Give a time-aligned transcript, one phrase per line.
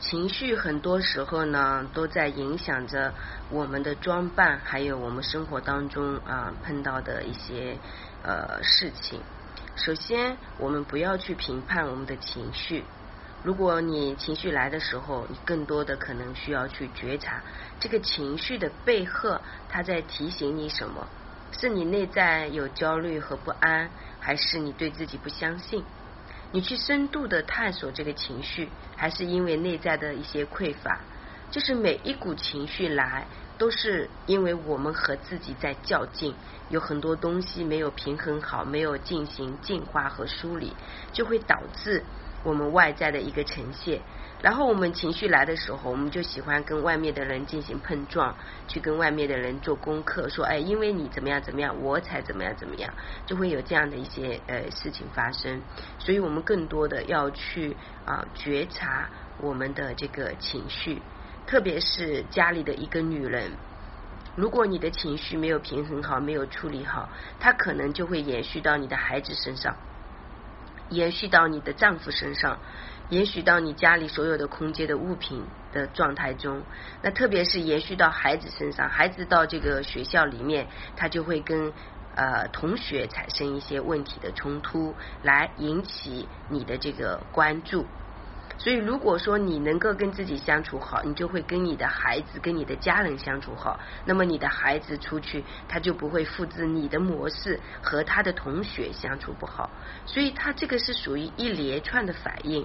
[0.00, 3.14] 情绪很多时候呢，都在影响着
[3.50, 7.78] 我们的装扮，还有我们生活当中啊碰到的一些
[8.22, 9.20] 呃事情。
[9.76, 12.84] 首先，我们不要去评判我们的情绪。
[13.42, 17.42] 如果你情绪来的时候，你更多的可能需要去觉察
[17.80, 21.06] 这个情绪的背后，它在提醒你什么？
[21.52, 25.84] 是你内在有焦虑和不安，还是你对自己不相信？
[26.54, 31.00] 你去深度的探索这个情绪，还是因为内在的一些匮乏？
[31.50, 33.26] 就是每一股情绪来，
[33.58, 36.32] 都是因为我们和自己在较劲，
[36.68, 40.76] 有很多东西没有平衡好，没有进行净化和梳理，
[41.12, 42.04] 就会导致
[42.44, 44.02] 我们外在的一个呈现。
[44.44, 48.36] 然后我们情绪来的时候，我们就喜欢跟外面的人进行碰撞，
[48.68, 52.92] 去跟外面的人做功课，说哎，因为你怎么样怎么样，我才怎么样怎么样，
[53.24, 55.62] 就会有这样的一些呃事情发生。
[55.98, 59.08] 所以我们更多的要去啊觉察
[59.40, 61.00] 我们的这个情绪，
[61.46, 63.52] 特别是家里的一个女人，
[64.36, 67.08] 如果你的情绪没有平衡好，没有处理好，
[67.40, 69.74] 它可能就会延续到你的孩子身上，
[70.90, 72.58] 延续到你的丈夫身上。
[73.10, 76.62] 延续到你家里所有的空间的物品的状态中，
[77.02, 81.72] 那特别是延续到孩子身上，孩子到这个学校里面，他就会跟
[82.14, 87.84] 呃同学产生一些问题的冲突，来引起你的这个关注。
[88.56, 93.80] 所以，如果说你能够跟自己相处好，你就会跟你的孩子、跟你的家人相处好。
[94.04, 99.68] 那么，你的孩子出去，他就不会复制你的模式，和他的同学相处不好。
[100.06, 102.64] 所以，他这个是属于一连串的反应。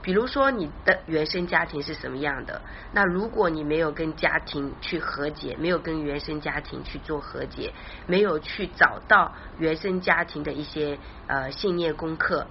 [0.00, 2.62] 比如说你的原生家庭是什么样的？
[2.92, 7.74] 那如果你没有跟家庭去和解，没有跟原生家庭去做和解，
[8.06, 12.46] 没有去找到原生家庭的一些呃信念功课，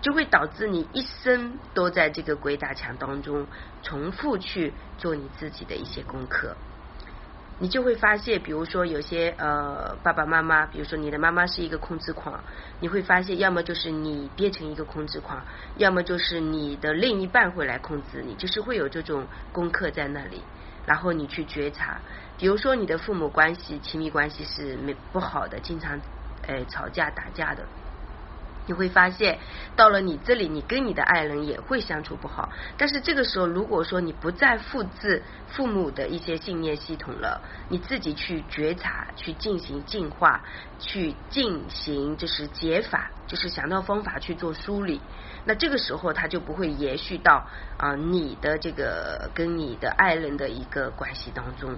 [0.00, 3.46] 就会导致你一生都在这个鬼打墙当中
[3.82, 6.56] 重复去做你自己的一些功课。
[7.62, 12.42] 你就会发现，比如说有些呃爸爸妈妈，比如说你的妈妈是一个控制狂，
[12.80, 15.44] 你会发现要么就是你变成一个控制狂，
[15.76, 20.40] 要么就是你的另一半会来控制你，就是会有这种功课在那里，
[20.86, 22.00] 然后你去觉察，
[22.38, 26.00] 比如说你的父母关系、亲密关系是没不好的，经常
[26.46, 27.62] 呃吵架打架的。
[28.70, 29.40] 你会发现，
[29.74, 32.50] 到了你这里，你跟你的爱人也会相处不好。
[32.78, 40.44] 但是这个时候，如果说你不再复制父母的一些信念系统了，你自己去觉察，去进行净化，
[40.78, 45.00] 去进行就是解法，就是想到方法去做梳理，
[45.44, 47.44] 那这个时候他就不会延续到
[47.76, 51.76] 啊你的这个跟你的爱人的一个关系当中。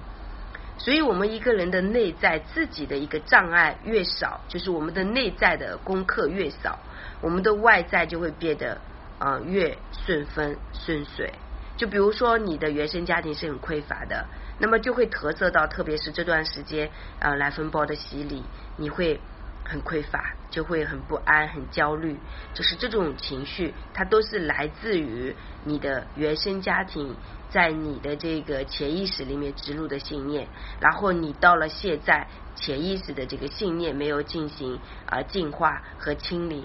[0.78, 6.78] 所以，我们一个人的内在自己的一个障碍越少，就是我们的内在的功课越少，
[7.20, 8.80] 我们的外在就会变得
[9.18, 11.32] 啊越顺风顺水。
[11.76, 14.26] 就比如说，你的原生家庭是很匮乏的，
[14.58, 16.90] 那么就会投射到，特别是这段时间
[17.20, 18.42] 啊来风暴的洗礼，
[18.76, 19.20] 你会
[19.64, 22.18] 很匮乏，就会很不安、很焦虑，
[22.54, 25.34] 就是这种情绪，它都是来自于
[25.64, 27.16] 你的原生家庭。
[27.52, 30.48] 在你的这个潜意识里面植入的信念，
[30.80, 36.64] 然后你到了现在潜意识的这个信念没有进行啊净化和清理，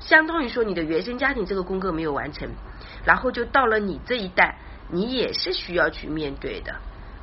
[0.00, 2.48] 相当于说你的原生家庭这个功课没有完成，
[3.04, 4.56] 然后就到了你这一代，
[4.88, 6.74] 你也是需要去面对的。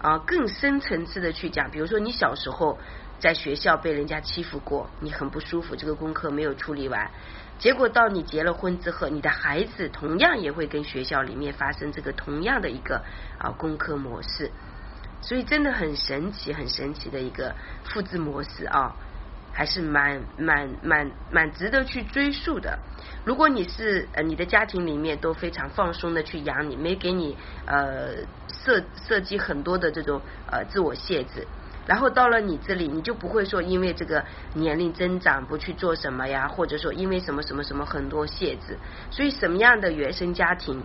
[0.01, 2.79] 啊更深层次的去讲，比如说你小时候
[3.19, 7.12] 在学校被人家欺负过，你很不舒服，这个功课没有处理完。
[7.59, 13.03] 结果到你结了婚之后，你的孩子同样也会跟学校里面发生这个同样的一个
[13.38, 14.51] 啊功课模式，
[15.22, 18.95] 所以真的很神奇，很神奇的一个复制模式啊，
[19.53, 22.79] 还是蛮蛮蛮蛮值得去追溯的。
[23.25, 28.16] 如果你是呃你的家庭里面都非常放松的去养你，没给你呃
[28.47, 31.45] 设设计很多的这种呃自我限制。
[31.88, 34.23] 然后到了你这里，你就不会说因为这个
[34.53, 38.78] 年龄增长不去做什么呀，或者说因为什么什么什么很多限制。
[39.09, 40.81] 所以什么样的原生家庭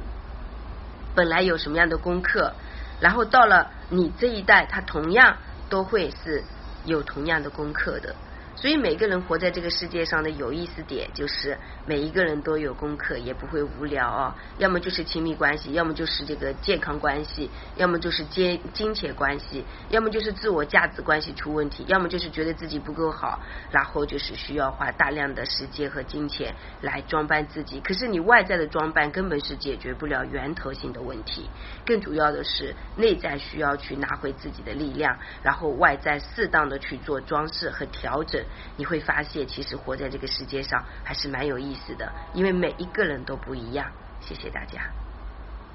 [1.14, 2.54] 本来有什么样的功课，
[2.98, 5.36] 然后到了你这一代，他同样
[5.68, 6.42] 都会是
[6.86, 8.16] 有同样的功课的。
[8.56, 14.34] 所以每个人活在这个世界上的有意思点，就是每一个人都有功课，也不会无聊啊。
[14.56, 23.38] 要么就是亲密关系，要么就是这个健康关系，要么就是金金钱关系，要么就是自我价值关系出问题，要么就是觉得自己不够好，
[23.70, 27.78] 然后就是需要花大量的时间和金钱来装扮自己。
[27.80, 31.50] 可是你外在的装扮根本是解决不了源头性的问题，
[31.84, 38.42] 更主要的是内在需要去拿回自己的力量，然后外在适当的去做装饰和调整。
[38.76, 43.90] 你会发现，其实活在这个世界上还是蛮有意思的，因为每一个人都不一样。
[44.20, 45.05] 谢谢大家。